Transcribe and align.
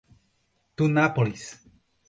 Tunápolis 0.75 1.61